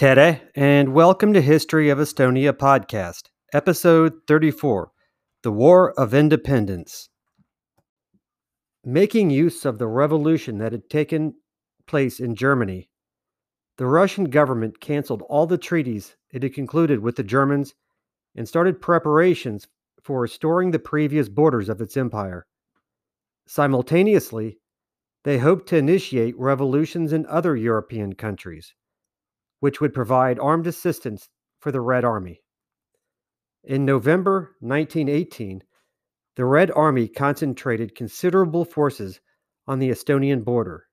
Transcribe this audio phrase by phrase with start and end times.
[0.00, 4.92] Tere, and welcome to History of Estonia podcast, episode 34
[5.42, 7.10] The War of Independence.
[8.82, 11.34] Making use of the revolution that had taken
[11.86, 12.88] place in Germany,
[13.76, 17.74] the Russian government canceled all the treaties it had concluded with the Germans
[18.34, 19.68] and started preparations
[20.02, 22.46] for restoring the previous borders of its empire.
[23.46, 24.60] Simultaneously,
[25.24, 28.72] they hoped to initiate revolutions in other European countries
[29.60, 31.28] which would provide armed assistance
[31.60, 32.42] for the Red Army.
[33.62, 35.62] In November 1918,
[36.36, 39.20] the Red Army concentrated considerable forces
[39.66, 40.86] on the Estonian border.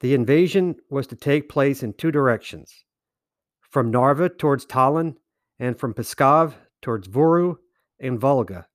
[0.00, 2.84] The invasion was to take place in two directions
[3.70, 5.16] from Narva towards Tallinn
[5.58, 7.56] and from Pskov towards Võru
[7.98, 8.66] and Valga.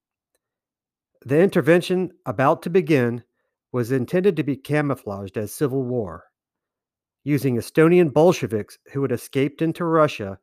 [1.26, 3.24] The intervention about to begin
[3.72, 6.29] was intended to be camouflaged as civil war
[7.24, 10.40] using Estonian Bolsheviks who had escaped into Russia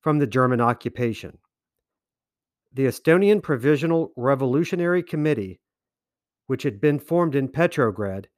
[0.00, 1.38] from the German occupation.
[2.72, 5.60] The Estonian Provisional Revolutionary Committee,
[6.46, 8.28] which had been formed in Petrograd,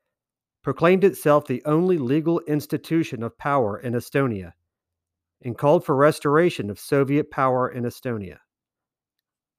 [0.62, 4.52] proclaimed itself the only legal institution of power in Estonia
[5.44, 8.38] and called for restoration of Soviet power in Estonia.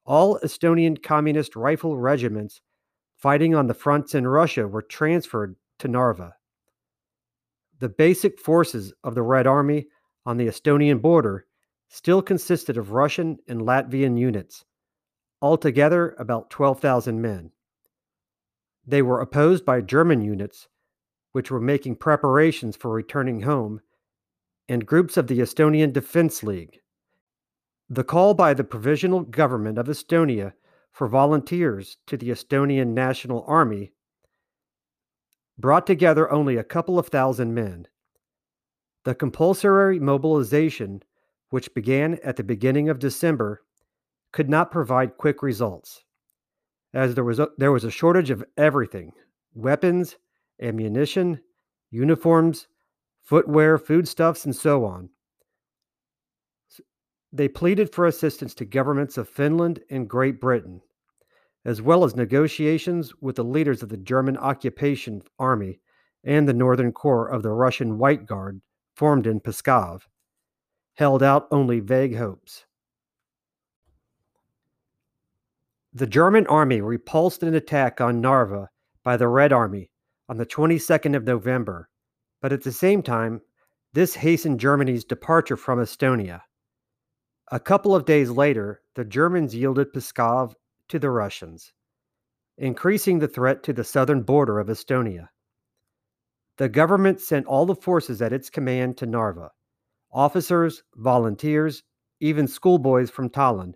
[0.05, 2.61] All Estonian communist rifle regiments
[3.17, 6.36] fighting on the fronts in Russia were transferred to Narva.
[7.79, 9.88] The basic forces of the Red Army
[10.25, 11.45] on the Estonian border
[11.89, 14.65] still consisted of Russian and Latvian units,
[15.41, 17.52] altogether about 12,000 men.
[18.85, 20.67] They were opposed by German units,
[21.31, 23.81] which were making preparations for returning home,
[24.67, 26.80] and groups of the Estonian Defense League.
[27.89, 30.53] The call by the Provisional Government of Estonia
[30.91, 33.91] for volunteers to the Estonian National Army
[35.64, 37.88] brought together only a couple of thousand men.
[39.06, 41.03] The compulsory mobilization,
[41.52, 43.64] which began at the beginning of December,
[44.33, 46.03] could not provide quick results,
[46.94, 49.14] as there was a, there was a shortage of everything
[49.55, 50.17] weapons,
[50.61, 51.39] ammunition,
[51.92, 52.67] uniforms,
[53.21, 55.11] footwear, foodstuffs, and so on.
[57.32, 60.82] They pleaded for assistance to governments of Finland and Great Britain
[61.65, 65.79] as well as negotiations with the leaders of the German occupation army
[66.23, 68.61] and the Northern Corps of the Russian White Guard
[68.95, 70.01] formed in Pskov,
[70.95, 72.65] held out only vague hopes.
[75.93, 78.69] The German army repulsed an attack on Narva
[79.03, 79.91] by the Red Army
[80.27, 81.89] on the 22nd of November,
[82.41, 83.41] but at the same time,
[83.93, 86.41] this hastened Germany's departure from Estonia.
[87.51, 90.55] A couple of days later, the Germans yielded Pskov
[90.89, 91.73] to the Russians,
[92.58, 95.30] increasing the threat to the southern border of Estonia.
[96.58, 99.52] The government sent all the forces at its command to Narva
[100.14, 101.83] officers, volunteers,
[102.20, 103.73] even schoolboys from Tallinn,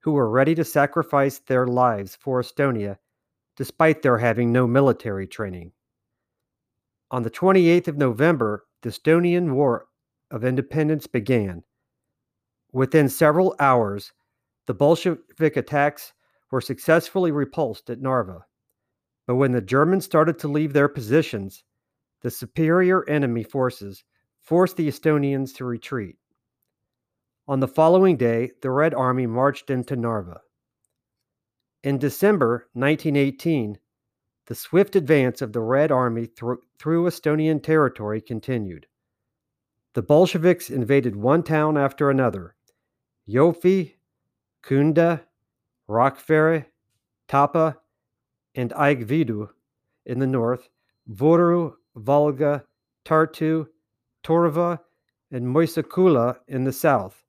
[0.00, 2.98] who were ready to sacrifice their lives for Estonia
[3.56, 5.72] despite their having no military training.
[7.10, 9.86] On the 28th of November, the Estonian War
[10.30, 11.62] of Independence began.
[12.72, 14.12] Within several hours,
[14.66, 16.12] the Bolshevik attacks
[16.50, 18.46] were successfully repulsed at Narva.
[19.26, 21.64] But when the Germans started to leave their positions,
[22.22, 24.04] the superior enemy forces
[24.40, 26.16] forced the Estonians to retreat.
[27.48, 30.40] On the following day, the Red Army marched into Narva.
[31.82, 33.78] In December 1918,
[34.46, 36.60] the swift advance of the Red Army through,
[37.06, 38.86] Estonian territory continued.
[39.94, 42.54] The Bolsheviks invaded one town after another
[43.28, 43.94] Jõhvi,
[44.62, 45.22] Kunda,
[45.88, 46.66] Rakvere,
[47.28, 47.78] Tapa,
[48.54, 49.48] and Aegviidu
[50.04, 50.68] in the north,
[51.10, 52.64] Võru, Valga,
[53.04, 53.66] Tartu,
[54.24, 54.80] Tõrva,
[55.30, 57.24] and Mõisaküla in the south.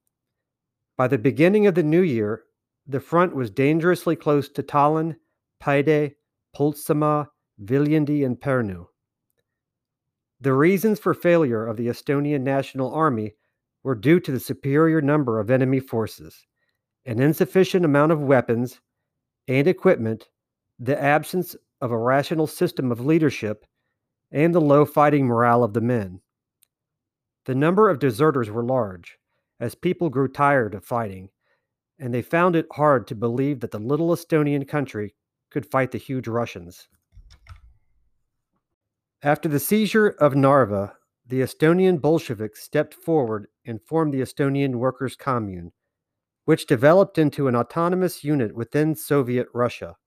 [0.98, 2.44] By the beginning of the new year,
[2.88, 5.18] the front was dangerously close to Tallinn,
[5.60, 6.16] Paide,
[6.56, 7.28] Põltsamaa,
[7.64, 8.88] Viljandi, and Pärnu.
[10.40, 13.34] The reasons for failure of the Estonian National Army
[13.84, 16.46] were due to the superior number of enemy forces
[17.08, 18.82] an insufficient amount of weapons
[19.48, 20.28] and equipment,
[20.78, 23.66] the absence of a rational system of leadership,
[24.30, 26.20] and the low fighting morale of the men.
[27.46, 29.18] The number of deserters were large,
[29.58, 31.30] as people grew tired of fighting,
[31.98, 35.16] and they found it hard to believe that the little Estonian country
[35.50, 36.90] could fight the huge Russians.
[39.24, 45.16] After the seizure of Narva, the Estonian Bolsheviks stepped forward and formed the Estonian Workers'
[45.16, 45.72] Commune,
[46.48, 49.98] which developed into an autonomous unit within Soviet Russia.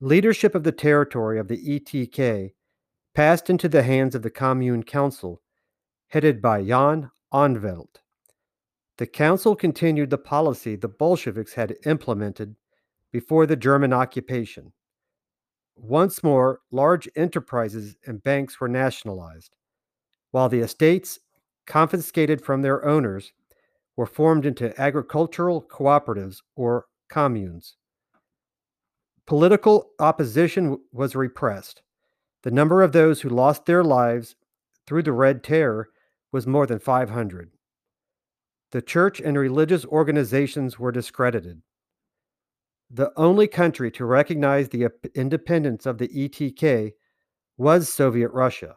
[0.00, 2.52] Leadership of the territory of the ETK
[3.16, 5.42] passed into the hands of the Commune Council,
[6.06, 7.96] headed by Jaan Anvelt.
[8.98, 12.54] The council continued the policy the Bolsheviks had implemented
[13.10, 14.72] before the German occupation.
[15.74, 19.56] Once more, large enterprises and banks were nationalized,
[20.30, 21.18] while the estates,
[21.66, 23.32] confiscated from their owners,
[23.96, 27.76] were formed into agricultural cooperatives or communes.
[29.26, 31.82] Political opposition was repressed.
[32.42, 34.36] The number of those who lost their lives
[34.86, 35.88] through the Red Terror
[36.32, 37.50] was more than 500.
[38.72, 41.62] The church and religious organizations were discredited.
[42.90, 46.92] The only country to recognize the independence of the ETK
[47.56, 48.76] was Soviet Russia,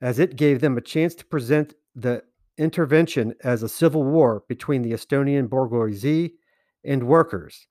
[0.00, 2.22] as it gave them a chance to present the
[2.62, 6.34] intervention as a civil war between the Estonian bourgeoisie
[6.84, 7.66] and workers.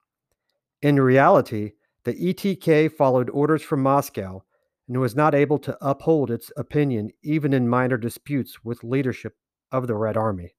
[0.82, 1.72] In reality,
[2.04, 4.42] the ETK followed orders from Moscow
[4.88, 9.36] and was not able to uphold its opinion even in minor disputes with leadership
[9.70, 10.54] of the Red Army.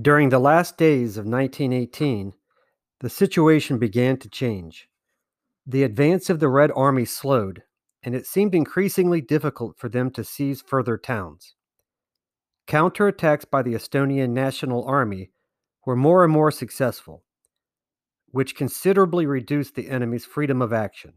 [0.00, 2.34] During the last days of 1918,
[3.00, 4.88] the situation began to change.
[5.66, 7.62] The advance of the Red Army slowed,
[8.02, 11.54] and it seemed increasingly difficult for them to seize further towns.
[12.66, 15.30] Counterattacks by the Estonian National Army
[15.84, 17.24] were more and more successful,
[18.28, 21.14] which considerably reduced the enemy's freedom of action.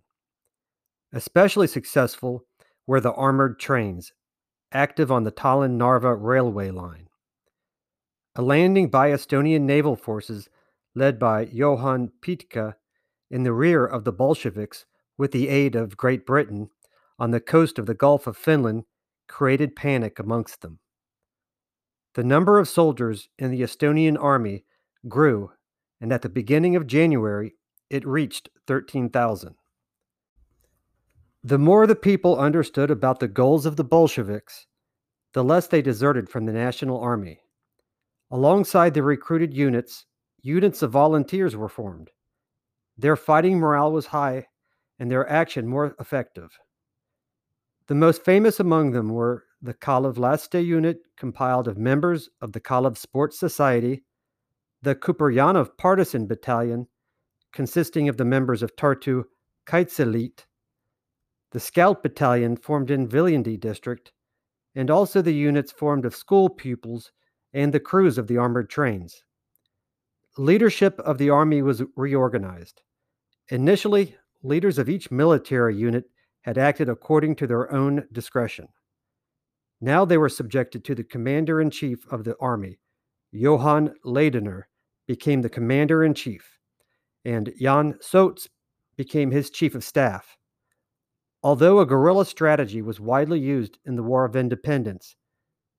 [1.13, 2.45] Especially successful
[2.85, 4.13] were the armored trains
[4.73, 7.07] active on the Tallinn Narva railway line.
[8.35, 10.49] A landing by Estonian naval forces
[10.93, 12.75] led by Johan Pitka
[13.31, 14.85] in the rear of the Bolsheviks
[15.17, 16.69] with the aid of Great Britain
[17.17, 18.83] on the coast of the Gulf of Finland
[19.27, 20.79] created panic amongst them.
[22.17, 24.65] The number of soldiers in the Estonian army
[25.07, 25.51] grew,
[26.01, 27.53] and at the beginning of January,
[27.91, 29.53] it reached 13,000.
[31.43, 34.65] The more the people understood about the goals of the Bolsheviks,
[35.33, 37.41] the less they deserted from the National Army.
[38.31, 40.07] Alongside the recruited units,
[40.41, 42.09] units of volunteers were formed.
[42.97, 44.47] Their fighting morale was high
[44.97, 46.49] and their action more effective.
[47.85, 52.97] The most famous among them were the Kalevlaste unit, compiled of members of the Kalev
[52.97, 54.03] Sports Society,
[54.81, 56.87] the Kuperjanov Partisan Battalion,
[57.51, 59.23] consisting of the members of Tartu
[59.65, 60.45] Kaitseliit,
[61.51, 64.11] the Scout Battalion formed in Viljandi district,
[64.75, 67.11] and also the units formed of school pupils
[67.53, 69.23] and the crews of the armored trains.
[70.37, 72.81] Leadership of the Army was reorganized.
[73.49, 76.05] Initially, leaders of each military unit
[76.41, 78.67] had acted according to their own discretion.
[79.79, 82.79] Now they were subjected to the commander in chief of the army.
[83.31, 84.67] Johan Laidoner
[85.07, 86.57] became the commander in chief,
[87.25, 88.47] and Jaan Soots
[88.95, 90.37] became his chief of staff.
[91.43, 95.15] Although a guerrilla strategy was widely used in the War of Independence,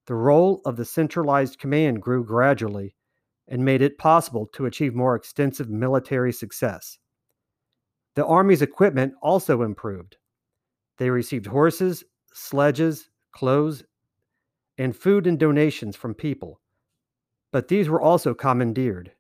[0.07, 2.95] the role of the centralized command grew gradually
[3.49, 6.99] and made it possible to achieve more extensive military success.
[8.15, 10.17] The Army's equipment also improved.
[10.99, 13.85] They received horses, sledges, clothes,
[14.79, 16.61] and food and donations from people,
[17.53, 19.13] but these were also commandeered.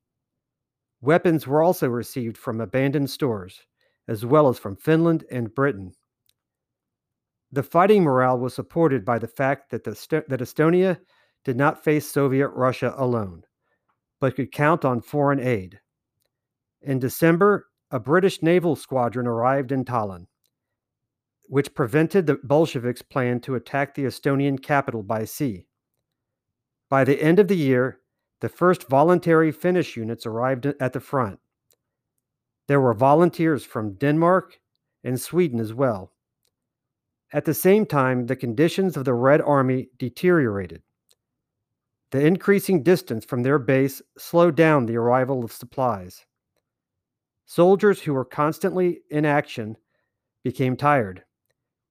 [1.01, 3.67] Weapons were also received from abandoned stores,
[4.07, 5.93] as well as from Finland and Britain.
[7.53, 9.91] The fighting morale was supported by the fact that, the,
[10.29, 10.99] that Estonia
[11.45, 13.43] did not face Soviet Russia alone
[14.21, 15.81] but could count on foreign aid.
[16.83, 20.27] In December, a British naval squadron arrived in Tallinn,
[21.49, 25.67] which prevented the Bolsheviks' plan to attack the Estonian capital by sea.
[26.89, 28.01] By the end of the year,
[28.41, 31.41] the first voluntary Finnish units arrived at the front.
[32.67, 34.61] There were volunteers from Denmark
[35.03, 36.13] and Sweden as well.
[37.33, 40.83] At the same time, the conditions of the Red Army deteriorated.
[42.11, 46.25] The increasing distance from their base slowed down the arrival of supplies.
[47.45, 49.77] Soldiers who were constantly in action
[50.43, 51.25] became tired.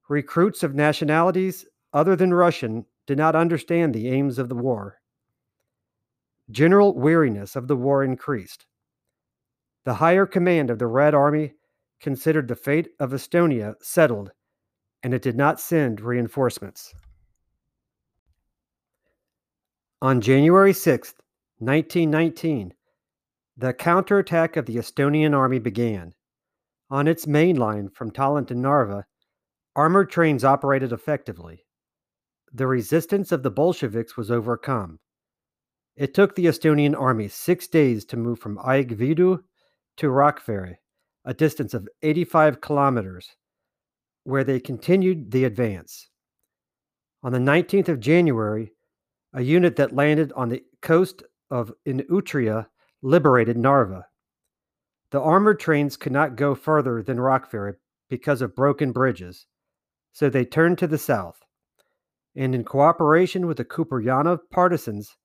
[0.09, 4.99] Recruits of nationalities other than Russian did not understand the aims of the war.
[6.49, 8.65] General weariness of the war increased.
[9.83, 11.53] The higher command of the Red Army
[11.99, 14.31] considered the fate of Estonia settled,
[15.03, 16.93] and it did not send reinforcements.
[20.01, 21.15] On January 6,
[21.59, 22.73] 1919,
[23.57, 26.13] the counterattack of the Estonian army began.
[26.89, 29.05] On its main line from Tallinn to Narva,
[29.77, 31.63] armored trains operated effectively.
[32.51, 34.97] The resistance of the Bolsheviks was overcome.
[35.95, 39.39] It took the Estonian army six days to move from Aegviidu
[39.97, 40.77] to Rakvere,
[41.25, 43.35] a distance of 85 kilometers,
[44.23, 46.09] where they continued the advance.
[47.21, 48.71] On the 19th of January,
[49.33, 52.65] a unit that landed on the coast of Inutria
[53.03, 54.07] liberated Narva.
[55.11, 57.75] The armored trains could not go further than Rakvere
[58.09, 59.45] because of broken bridges,
[60.17, 61.45] so they turned to the south.
[62.35, 65.15] And in cooperation with the Kuperjanov partisans,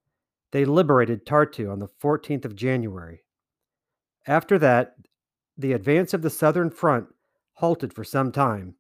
[0.51, 3.25] they liberated Tartu on the 14th of January.
[4.27, 4.97] After that,
[5.57, 7.07] the advance of the Southern Front
[7.55, 8.75] halted for some time,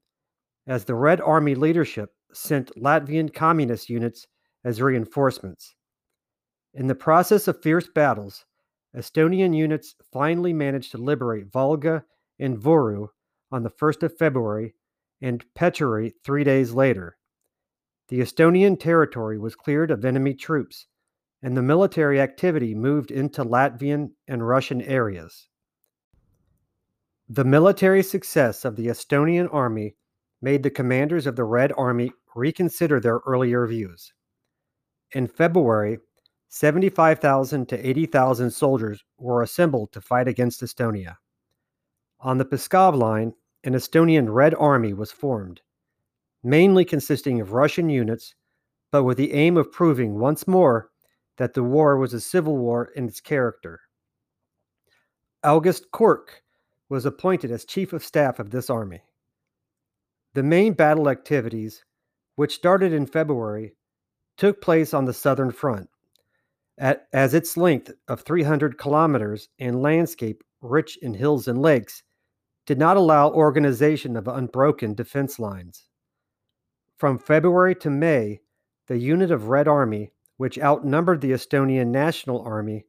[0.66, 4.26] as the Red Army leadership sent Latvian communist units
[4.66, 5.74] as reinforcements.
[6.74, 8.44] In the process of fierce battles,
[8.94, 12.04] Estonian units finally managed to liberate Valga
[12.38, 13.08] and Võru
[13.50, 14.74] on the 1st of February
[15.22, 17.16] and Pechory three days later.
[18.08, 20.88] The Estonian territory was cleared of enemy troops,
[21.40, 25.48] and the military activity moved into Latvian and Russian areas.
[27.28, 29.96] The military success of the Estonian army
[30.42, 34.12] made the commanders of the Red Army reconsider their earlier views.
[35.12, 35.98] In February,
[36.48, 41.16] 75,000 to 80,000 soldiers were assembled to fight against Estonia.
[42.20, 43.32] On the Pskov line,
[43.64, 45.60] an Estonian Red Army was formed,
[46.42, 48.34] mainly consisting of Russian units,
[48.90, 50.90] but with the aim of proving once more
[51.36, 53.80] that the war was a civil war in its character.
[55.44, 56.42] August Kork
[56.88, 59.02] was appointed as chief of staff of this army.
[60.34, 61.84] The main battle activities,
[62.36, 63.74] which started in February,
[64.36, 65.88] took place on the southern front,
[66.78, 72.02] at, as its length of 300 kilometers and landscape rich in hills and lakes
[72.66, 75.86] did not allow organization of unbroken defense lines.
[76.96, 78.40] From February to May,
[78.86, 82.86] the unit of Red Army, which outnumbered the Estonian National Army,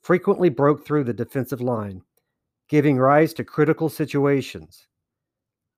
[0.00, 2.02] frequently broke through the defensive line,
[2.68, 4.86] giving rise to critical situations.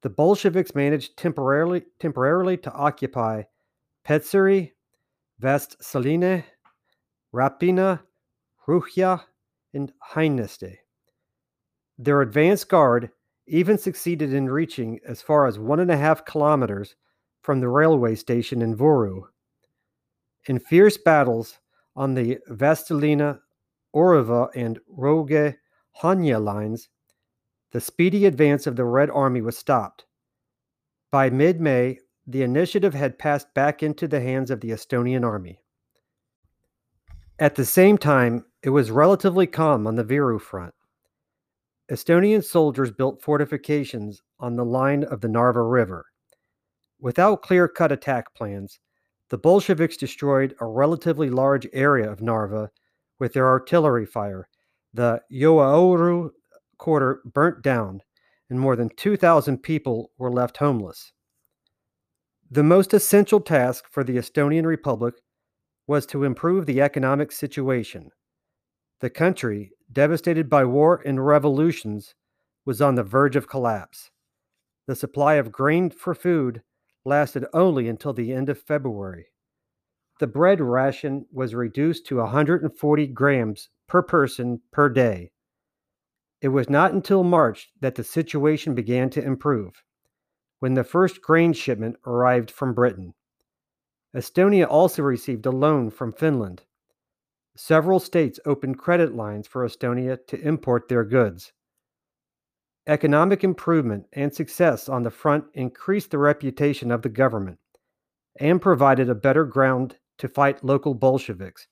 [0.03, 3.45] The Bolsheviks managed temporarily, temporarily to occupy
[4.07, 4.73] Petseri,
[5.39, 6.45] Vest Saline,
[7.35, 8.01] Räpina,
[8.69, 9.23] Ruhja,
[9.73, 10.77] and Haineste.
[11.99, 13.11] Their advance guard
[13.47, 16.97] even succeeded in reaching as far as one and a half kilometers
[17.43, 19.25] from the railway station in Võru.
[20.47, 21.59] In fierce battles
[21.95, 23.41] on the Vastseliina,
[23.95, 25.57] Orava, and Roge
[26.03, 26.89] Hanya lines,
[27.71, 30.05] the speedy advance of the Red Army was stopped.
[31.11, 35.61] By mid May, the initiative had passed back into the hands of the Estonian army.
[37.39, 40.75] At the same time, it was relatively calm on the Viru front.
[41.91, 46.07] Estonian soldiers built fortifications on the line of the Narva River.
[46.99, 48.81] Without clear cut attack plans,
[49.29, 52.71] the Bolsheviks destroyed a relatively large area of Narva
[53.19, 54.49] with their artillery fire.
[54.95, 56.31] The Joaoru
[56.79, 58.01] quarter burnt down,
[58.49, 61.13] and more than 2,000 people were left homeless.
[62.51, 65.17] The most essential task for the Estonian Republic
[65.87, 68.11] was to improve the economic situation.
[69.01, 72.15] The country, devastated by war and revolutions,
[72.65, 74.11] was on the verge of collapse.
[74.87, 76.63] The supply of grain for food
[77.05, 79.27] lasted only until the end of February.
[80.21, 85.33] The bread ration was reduced to 140 grams per person per day.
[86.41, 89.83] It was not until March that the situation began to improve,
[90.61, 93.15] when the first grain shipment arrived from Britain.
[94.15, 96.63] Estonia also received a loan from Finland.
[97.57, 101.53] Several states opened credit lines for Estonia to import their goods.
[102.87, 107.59] Economic improvement and success on the front increased the reputation of the government
[108.39, 111.69] and provided a better ground to fight local Bolsheviks,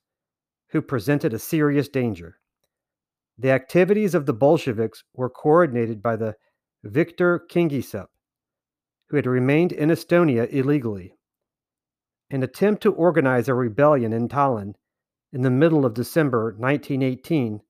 [0.71, 2.39] who presented a serious danger.
[3.37, 6.37] The activities of the Bolsheviks were coordinated by the
[6.85, 8.07] Viktor Kingissepp,
[9.09, 11.15] who had remained in Estonia illegally.
[12.31, 14.75] An attempt to organize a rebellion in Tallinn
[15.33, 17.61] in the middle of December 1918,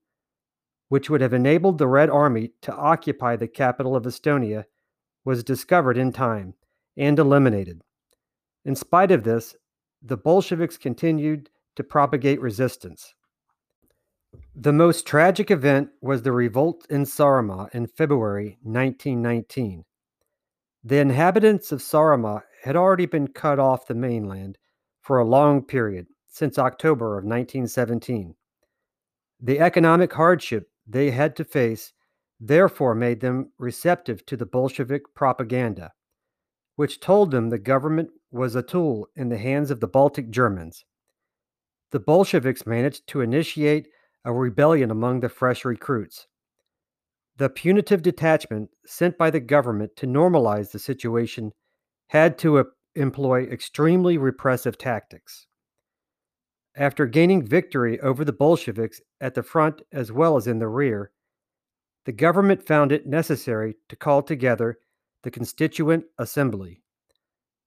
[0.89, 4.65] which would have enabled the Red Army to occupy the capital of Estonia,
[5.25, 6.55] was discovered in time
[6.97, 7.83] and eliminated.
[8.65, 9.57] In spite of this,
[10.03, 13.15] the Bolsheviks continued to propagate resistance.
[14.55, 19.85] The most tragic event was the revolt in Saaremaa in February 1919.
[20.85, 24.59] The inhabitants of Saaremaa had already been cut off the mainland
[25.01, 28.35] for a long period, since October of 1917.
[29.39, 31.93] The economic hardship they had to face
[32.41, 35.93] therefore made them receptive to the Bolshevik propaganda,
[36.75, 40.87] which told them the government was a tool in the hands of the Baltic Germans.
[41.91, 43.89] The Bolsheviks managed to initiate
[44.25, 46.27] a rebellion among the fresh recruits.
[47.37, 51.53] The punitive detachment sent by the government to normalize the situation
[52.09, 55.47] had to employ extremely repressive tactics.
[56.75, 61.13] After gaining victory over the Bolsheviks at the front as well as in the rear,
[62.05, 64.79] the government found it necessary to call together
[65.23, 66.83] the Constituent Assembly,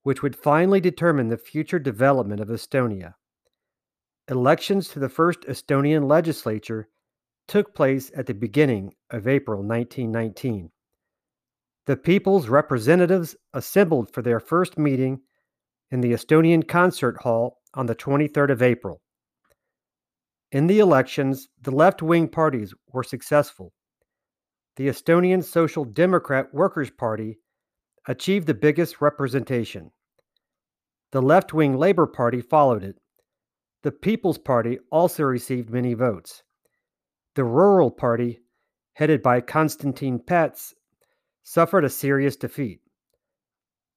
[0.04, 3.14] which would finally determine the future development of Estonia.
[4.28, 6.90] Elections to the first Estonian legislature
[7.48, 10.72] took place at the beginning of April 1919.
[11.86, 15.22] The people's representatives assembled for their first meeting
[15.92, 19.02] in the Estonian Concert Hall on the 23rd of April.
[20.52, 23.74] In the elections, the left wing parties were successful.
[24.78, 27.40] The Estonian Social Democrat Workers' Party
[28.08, 29.92] achieved the biggest representation.
[31.12, 32.98] The left wing Labour Party followed it.
[33.84, 36.44] The People's Party also received many votes.
[37.36, 38.40] The Rural Party,
[38.94, 40.74] headed by Konstantin Päts,
[41.44, 42.82] suffered a serious defeat.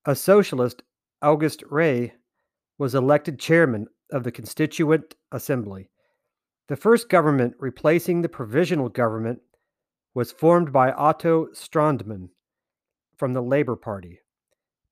[0.05, 0.83] A socialist,
[1.23, 2.15] August Rei,
[2.79, 5.91] was elected chairman of the Constituent Assembly.
[6.69, 9.41] The first government replacing the provisional government
[10.15, 12.29] was formed by Otto Strandman
[13.17, 14.21] from the Labour Party.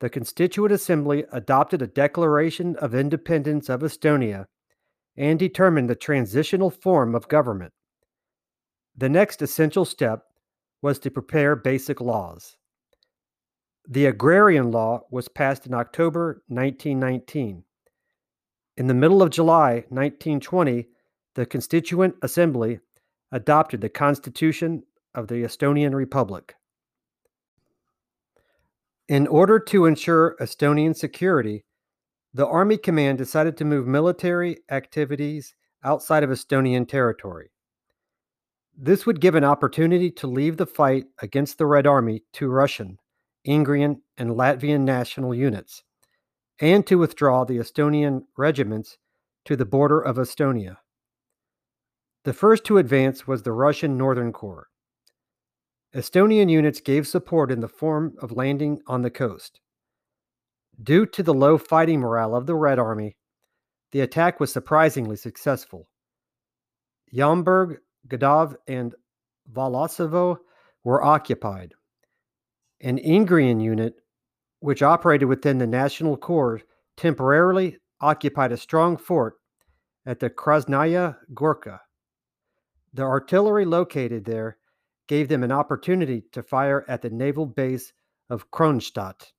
[0.00, 4.46] The Constituent Assembly adopted a Declaration of Independence of Estonia
[5.16, 7.72] and determined the transitional form of government.
[8.96, 10.24] The next essential step
[10.82, 12.56] was to prepare basic laws.
[13.88, 17.64] The Agrarian Law was passed in October 1919.
[18.76, 20.86] In the middle of July 1920,
[21.34, 22.80] the Constituent Assembly
[23.32, 24.82] adopted the Constitution
[25.14, 26.54] of the Estonian Republic.
[29.08, 31.64] In order to ensure Estonian security,
[32.34, 37.50] the Army Command decided to move military activities outside of Estonian territory.
[38.76, 42.98] This would give an opportunity to leave the fight against the Red Army to Russian,
[43.46, 45.82] Ingrian, and Latvian national units,
[46.60, 48.96] and to withdraw the Estonian regiments
[49.44, 50.76] to the border of Estonia.
[52.24, 54.68] The first to advance was the Russian Northern Corps.
[55.94, 59.60] Estonian units gave support in the form of landing on the coast.
[60.82, 63.16] Due to the low fighting morale of the Red Army,
[63.92, 65.88] the attack was surprisingly successful.
[67.14, 68.94] Jamburg, Gdov, and
[69.50, 70.38] Volosovo
[70.84, 71.72] were occupied.
[72.80, 73.94] An Ingrian unit,
[74.60, 76.62] which operated within the National Corps,
[76.96, 79.34] temporarily occupied a strong fort
[80.04, 81.80] at the Krasnaya Gorka.
[82.92, 84.58] The artillery located there
[85.08, 87.92] gave them an opportunity to fire at the naval base
[88.30, 89.32] of Kronstadt.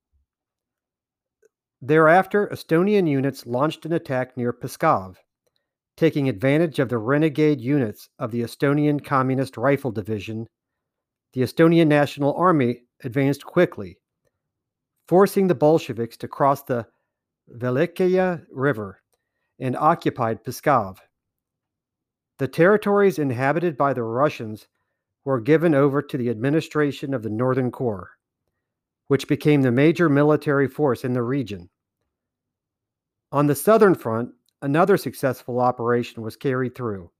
[1.81, 5.17] Thereafter, Estonian units launched an attack near Pskov
[5.97, 10.47] taking advantage of the renegade units of the Estonian Communist Rifle Division,
[11.33, 13.97] the Estonian National Army advanced quickly,
[15.07, 16.87] forcing the Bolsheviks to cross the
[17.49, 19.01] Velikaya River
[19.59, 20.97] and occupied Pskov.
[22.39, 24.67] The territories inhabited by the Russians
[25.25, 28.11] were given over to the administration of the Northern Corps,
[29.07, 31.69] which became the major military force in the region.
[33.31, 37.11] On the southern front, another successful operation was carried through.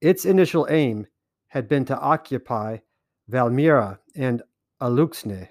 [0.00, 1.06] Its initial aim
[1.48, 2.78] had been to occupy
[3.28, 4.42] Valmiera and
[4.80, 5.48] Alūksne.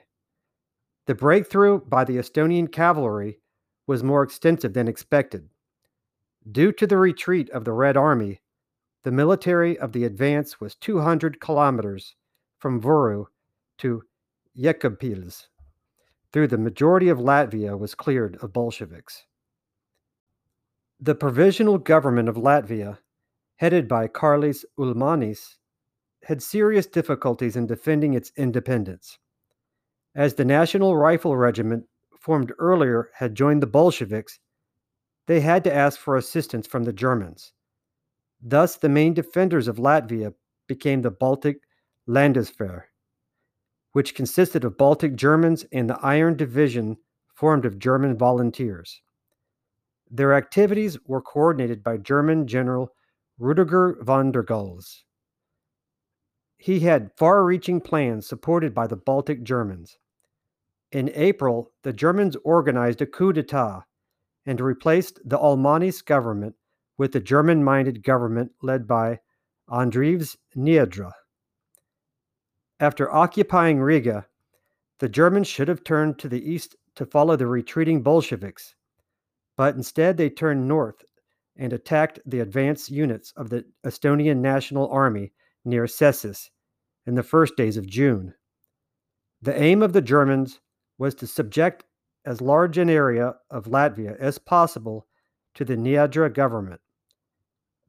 [1.07, 3.39] The breakthrough by the Estonian cavalry
[3.87, 5.49] was more extensive than expected.
[6.49, 8.41] Due to the retreat of the Red Army,
[9.03, 12.15] the military of the advance was 200 kilometers
[12.59, 13.25] from Võru
[13.79, 14.03] to
[14.57, 15.47] Jēkabpils.
[16.31, 19.25] Through the majority of Latvia was cleared of Bolsheviks.
[20.99, 22.99] The provisional government of Latvia,
[23.55, 25.57] headed by Kārlis Ulmanis,
[26.25, 29.17] had serious difficulties in defending its independence.
[30.13, 31.85] As the National Rifle Regiment,
[32.19, 34.39] formed earlier, had joined the Bolsheviks,
[35.27, 37.53] they had to ask for assistance from the Germans.
[38.41, 40.33] Thus, the main defenders of Latvia
[40.67, 41.61] became the Baltic
[42.07, 42.83] Landeswehr,
[43.93, 46.97] which consisted of Baltic Germans and the Iron Division
[47.33, 49.01] formed of German volunteers.
[50.09, 52.91] Their activities were coordinated by German General
[53.39, 55.05] Rudiger von der Goltz.
[56.57, 59.97] He had far reaching plans supported by the Baltic Germans.
[60.91, 63.83] In April, the Germans organized a coup d'etat
[64.45, 66.55] and replaced the Ulmanis government
[66.97, 69.19] with the German minded government led by
[69.69, 71.11] Andrievs Niedre.
[72.79, 74.27] After occupying Riga,
[74.99, 78.75] the Germans should have turned to the east to follow the retreating Bolsheviks
[79.61, 81.03] but instead they turned north
[81.55, 85.31] and attacked the advance units of the Estonian National Army
[85.63, 86.49] near Cēsis
[87.05, 88.33] in the first days of June.
[89.41, 90.59] The aim of the Germans
[91.01, 91.83] was to subject
[92.25, 95.07] as large an area of Latvia as possible
[95.55, 96.79] to the Niedre government.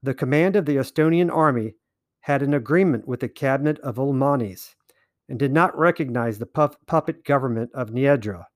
[0.03, 1.75] the command of the Estonian army
[2.21, 4.75] had an agreement with the cabinet of Ulmanis
[5.29, 8.47] and did not recognize the puff- puppet government of Niedre.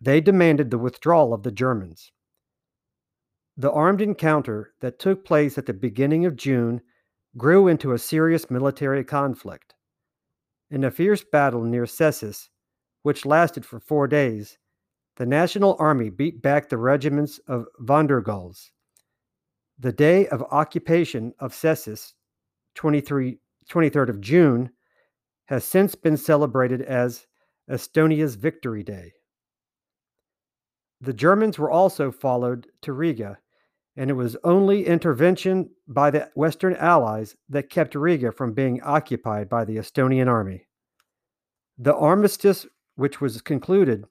[0.00, 2.10] They demanded the withdrawal of the Germans.
[3.54, 6.80] The armed encounter that took place at the beginning of June
[7.36, 9.74] grew into a serious military conflict.
[10.70, 12.48] In a fierce battle near Cēsis,
[13.02, 14.58] which lasted for four days,
[15.16, 18.72] the National Army beat back the regiments of von der Goltz.
[19.78, 22.12] The day of occupation of Cēsis,
[22.74, 23.38] 23,
[23.68, 24.70] 23rd of June,
[25.46, 27.26] has since been celebrated as
[27.68, 29.12] Estonia's Victory Day.
[31.00, 33.38] The Germans were also followed to Riga,
[33.96, 39.48] and it was only intervention by the Western Allies that kept Riga from being occupied
[39.48, 40.68] by the Estonian army.
[41.76, 44.04] The armistice, which was concluded,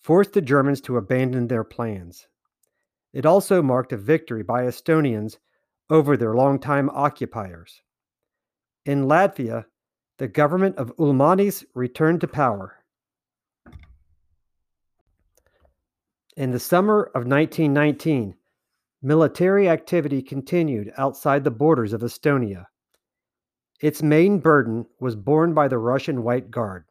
[0.00, 2.26] forced the Germans to abandon their plans.
[3.12, 5.38] It also marked a victory by Estonians
[5.90, 7.82] over their longtime occupiers.
[8.84, 9.64] In Latvia,
[10.18, 12.76] the government of Ulmanis returned to power.
[16.36, 18.34] In the summer of 1919,
[19.02, 22.66] military activity continued outside the borders of Estonia.
[23.80, 26.84] Its main burden was borne by the Russian White Guard.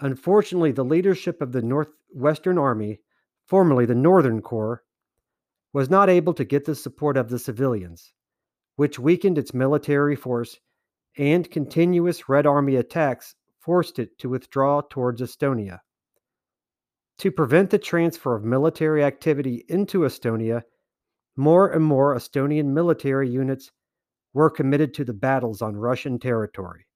[0.00, 3.00] Unfortunately, the leadership of the Northwestern Army,
[3.46, 4.82] formerly the Northern Corps,
[5.72, 8.12] was not able to get the support of the civilians,
[8.76, 10.58] which weakened its military force,
[11.16, 15.80] and continuous Red Army attacks forced it to withdraw towards Estonia.
[17.18, 20.62] To prevent the transfer of military activity into Estonia,
[21.36, 23.70] more and more Estonian military units
[24.34, 26.86] were committed to the battles on Russian territory.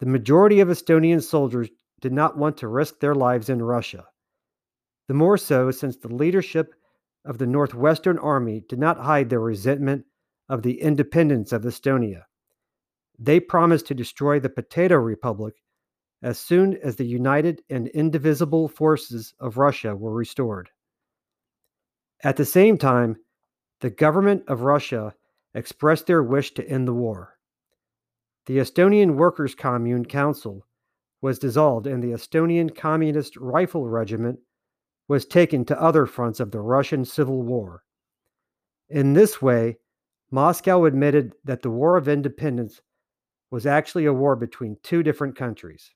[0.00, 4.04] The majority of Estonian soldiers did not want to risk their lives in Russia.
[5.08, 6.74] The more so since the leadership
[7.24, 10.04] of the Northwestern Army did not hide their resentment
[10.48, 12.24] of the independence of Estonia.
[13.18, 15.54] They promised to destroy the Potato Republic
[16.22, 20.70] as soon as the united and indivisible forces of Russia were restored.
[22.22, 23.16] At the same time,
[23.80, 25.14] the government of Russia
[25.54, 27.33] expressed their wish to end the war.
[28.46, 30.66] The Estonian Workers' Commune Council
[31.22, 34.38] was dissolved and the Estonian Communist Rifle Regiment
[35.08, 37.82] was taken to other fronts of the Russian Civil War.
[38.88, 39.78] In this way,
[40.30, 42.80] Moscow admitted that the War of Independence
[43.50, 45.94] was actually a war between two different countries.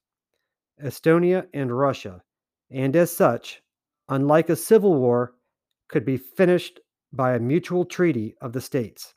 [0.83, 2.23] Estonia, and Russia,
[2.71, 3.61] and as such,
[4.07, 5.33] unlike a civil war,
[5.87, 6.79] could be finished
[7.11, 9.13] by a mutual treaty of the states.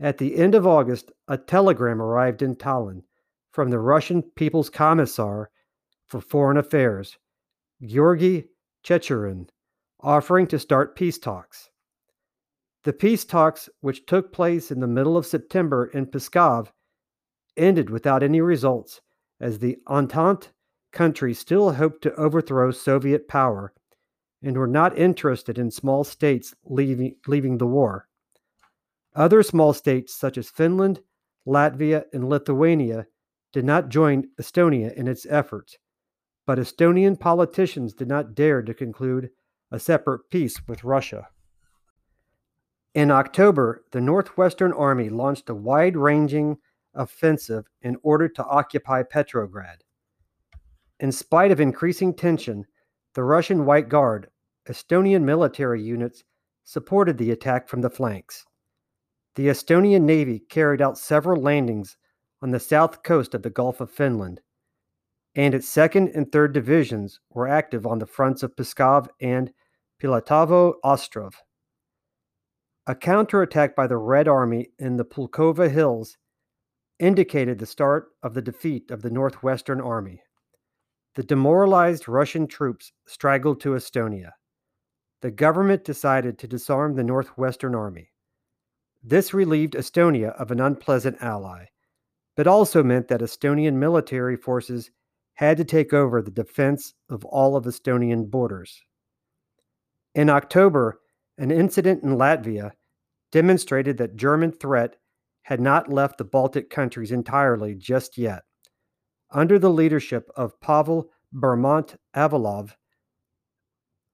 [0.00, 3.04] At the end of August, a telegram arrived in Tallinn
[3.52, 5.50] from the Russian People's Commissar
[6.08, 7.16] for Foreign Affairs,
[7.80, 8.48] Georgy
[8.82, 9.48] Chicherin,
[10.00, 11.70] offering to start peace talks.
[12.82, 16.72] The peace talks, which took place in the middle of September in Pskov,
[17.56, 19.00] ended without any results
[19.40, 20.48] as the Entente
[20.92, 23.72] countries still hoped to overthrow Soviet power
[24.42, 28.08] and were not interested in small states leaving, leaving the war.
[29.14, 31.00] Other small states, such as Finland,
[31.46, 33.06] Latvia, and Lithuania,
[33.52, 35.78] did not join Estonia in its efforts,
[36.46, 39.30] but Estonian politicians did not dare to conclude
[39.70, 41.28] a separate peace with Russia.
[42.94, 46.58] In October, the Northwestern Army launched a wide ranging
[46.94, 49.82] offensive in order to occupy Petrograd.
[51.00, 52.66] In spite of increasing tension,
[53.14, 54.28] the Russian White Guard,
[54.68, 56.24] Estonian military units,
[56.64, 58.44] supported the attack from the flanks.
[59.36, 61.96] The Estonian Navy carried out several landings
[62.40, 64.40] on the south coast of the Gulf of Finland,
[65.34, 69.52] and its 2nd and 3rd Divisions were active on the fronts of Pskov and
[70.00, 71.42] Pilatovo Ostrov.
[72.86, 76.16] A counterattack by the Red Army in the Pulkovo Hills
[77.00, 80.22] indicated the start of the defeat of the Northwestern Army.
[81.16, 84.32] The demoralized Russian troops straggled to Estonia.
[85.22, 88.10] The government decided to disarm the Northwestern Army.
[89.06, 91.66] This relieved Estonia of an unpleasant ally,
[92.36, 94.90] but also meant that Estonian military forces
[95.34, 98.82] had to take over the defense of all of Estonian borders.
[100.14, 101.00] In October,
[101.36, 102.72] an incident in Latvia
[103.30, 104.96] demonstrated that German threat
[105.42, 108.44] had not left the Baltic countries entirely just yet.
[109.30, 112.70] Under the leadership of Pavel Bermont Avalov,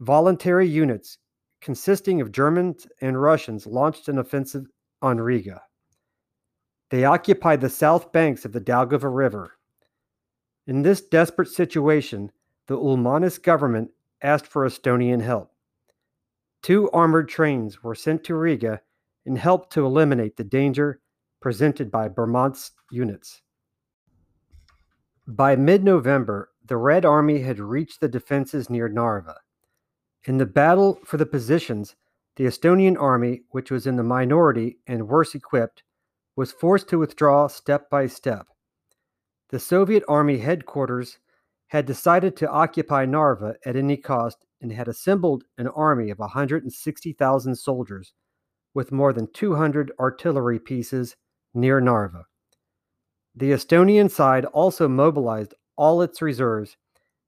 [0.00, 1.18] voluntary units
[1.61, 4.64] consisting of Germans and Russians launched an offensive
[5.03, 5.63] on Riga.
[6.91, 9.59] They occupied the south banks of the Daugava River.
[10.67, 12.33] In this desperate situation,
[12.67, 13.91] the Ulmanis government
[14.23, 15.53] asked for Estonian help.
[16.63, 18.81] Two armored trains were sent to Riga
[19.25, 21.01] and helped to eliminate the danger
[21.41, 23.43] presented by Bermont's units.
[25.27, 29.37] By mid November, the Red Army had reached the defenses near Narva.
[30.25, 31.97] In the battle for the positions,
[32.40, 35.83] the Estonian army, which was in the minority and worse equipped,
[36.37, 38.46] was forced to withdraw step by step.
[39.50, 41.18] The Soviet Army headquarters
[41.66, 47.57] had decided to occupy Narva at any cost and had assembled an army of 160,000
[47.57, 48.14] soldiers
[48.72, 51.16] with more than 200 artillery pieces
[51.53, 52.24] near Narva.
[53.35, 56.79] The Estonian side also mobilized all its reserves,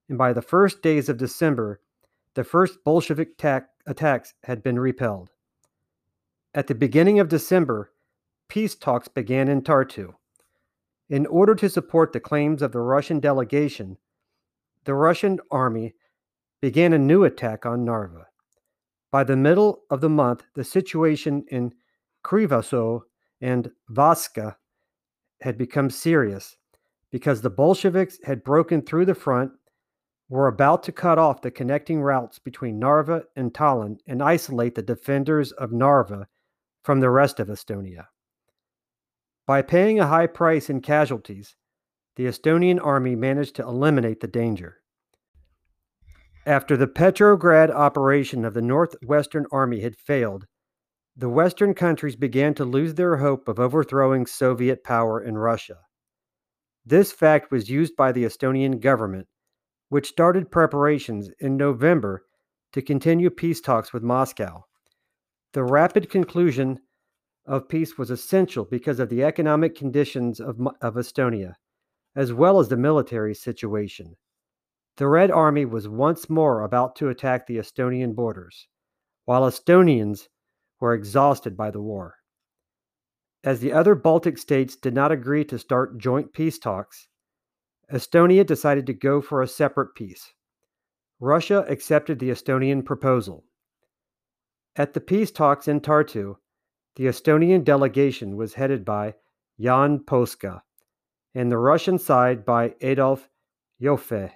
[0.08, 1.82] and by the first days of December,
[2.34, 5.30] the first Bolshevik ta- attacks had been repelled.
[6.54, 7.92] At the beginning of December,
[8.48, 10.14] peace talks began in Tartu.
[11.08, 13.98] In order to support the claims of the Russian delegation,
[14.84, 15.94] the Russian army
[16.60, 18.26] began a new attack on Narva.
[19.10, 21.74] By the middle of the month, the situation in
[22.24, 23.02] Krivasoo
[23.40, 24.56] and Vaska
[25.40, 26.56] had become serious
[27.10, 29.52] because the Bolsheviks had broken through the front,
[30.32, 34.82] were about to cut off the connecting routes between Narva and Tallinn and isolate the
[34.82, 36.26] defenders of Narva
[36.82, 38.06] from the rest of Estonia.
[39.46, 41.54] By paying a high price in casualties,
[42.16, 44.78] the Estonian army managed to eliminate the danger.
[46.46, 50.46] After the Petrograd operation of the Northwestern Army had failed,
[51.14, 55.80] the Western countries began to lose their hope of overthrowing Soviet power in Russia.
[56.86, 59.28] This fact was used by the Estonian government,
[59.92, 62.24] which started preparations in November
[62.72, 64.64] to continue peace talks with Moscow.
[65.52, 66.78] The rapid conclusion
[67.44, 71.56] of peace was essential because of the economic conditions of, of Estonia,
[72.16, 74.16] as well as the military situation.
[74.96, 78.68] The Red Army was once more about to attack the Estonian borders,
[79.26, 80.28] while Estonians
[80.80, 82.14] were exhausted by the war.
[83.44, 87.08] As the other Baltic states did not agree to start joint peace talks,
[87.92, 90.32] Estonia decided to go for a separate peace.
[91.20, 93.44] Russia accepted the Estonian proposal.
[94.74, 96.36] At the peace talks in Tartu,
[96.96, 99.14] the Estonian delegation was headed by
[99.60, 100.62] Jaan Poska
[101.34, 103.28] and the Russian side by Adolf
[103.80, 104.32] Joffe.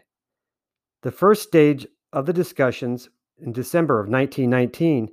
[1.03, 5.11] The first stage of the discussions in December of 1919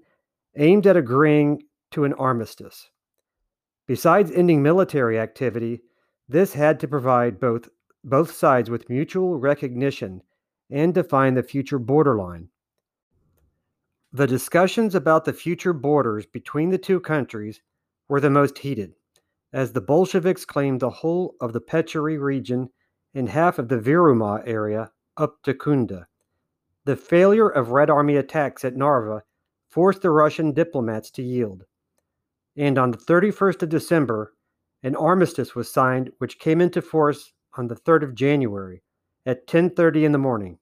[0.57, 2.89] aimed at agreeing to an armistice.
[3.87, 5.81] Besides ending military activity,
[6.27, 7.67] this had to provide both,
[8.03, 10.21] both sides with mutual recognition
[10.69, 12.49] and define the future borderline.
[14.11, 17.61] The discussions about the future borders between the two countries
[18.07, 18.93] were the most heated,
[19.51, 22.69] as the Bolsheviks claimed the whole of the Petseri region
[23.13, 26.07] and half of the Virumaa area up to Kunda.
[26.85, 29.23] The failure of Red Army attacks at Narva
[29.69, 31.63] forced the Russian diplomats to yield.
[32.55, 34.33] And on the 31st of December,
[34.83, 38.83] an armistice was signed which came into force on the 3rd of January
[39.25, 40.59] at 10:30 in the morning.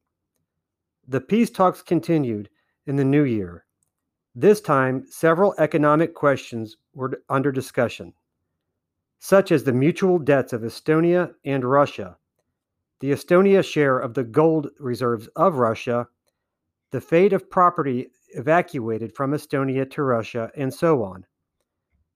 [1.08, 2.50] The peace talks continued
[2.86, 3.66] in the new year.
[4.34, 8.14] This time, several economic questions were under discussion,
[9.20, 12.18] such as the mutual debts of Estonia and Russia,
[13.00, 16.08] the Estonia share of the gold reserves of Russia,
[16.92, 21.26] the fate of property evacuated from Estonia to Russia, and so on.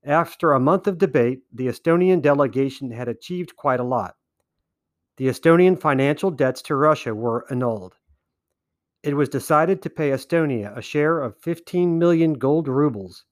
[0.04, 4.16] After a month of debate, the Estonian delegation had achieved quite a lot.
[5.16, 7.94] The Estonian financial debts to Russia were annulled.
[9.02, 13.24] It was decided to pay Estonia a share of 15 million gold rubles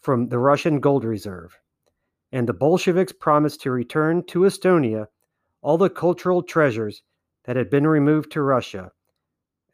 [0.00, 1.58] from the Russian gold reserve,
[2.32, 5.08] and the Bolsheviks promised to return to Estonia
[5.60, 7.02] all the cultural treasures
[7.44, 8.92] that had been removed to Russia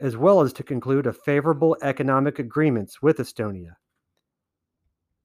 [0.01, 3.77] as well as to conclude a favorable economic agreements with Estonia.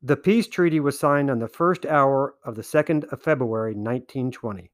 [0.02, 4.72] The peace treaty was signed on the first hour of the 2nd of February 1920.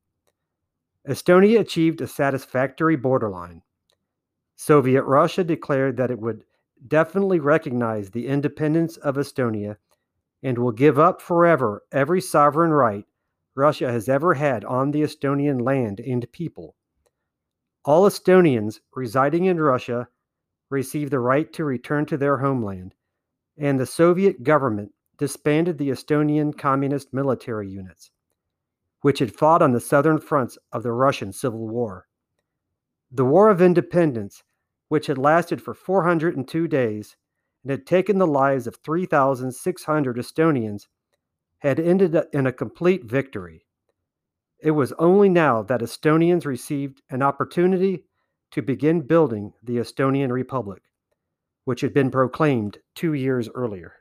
[1.08, 3.62] Estonia achieved a satisfactory borderline.
[4.58, 6.44] Soviet Russia declared that it would
[6.86, 9.78] definitely recognize the independence of Estonia
[10.44, 13.06] and will give up forever every sovereign right
[13.56, 16.76] Russia has ever had on the Estonian land and people.
[17.86, 20.10] All Estonians residing in Russia
[20.70, 22.94] received the right to return to their homeland,
[23.58, 28.12] and the Soviet government disbanded the Estonian communist military units,
[29.02, 32.08] which had fought on the southern fronts of the Russian Civil War.
[33.12, 34.44] The War of Independence,
[34.90, 37.16] which had lasted for 402 days
[37.64, 40.88] and had taken the lives of 3,600 Estonians,
[41.60, 43.66] had ended in a complete victory.
[44.60, 48.06] It was only now that Estonians received an opportunity
[48.52, 50.84] to begin building the Estonian Republic,
[51.66, 53.97] which had been proclaimed two years earlier.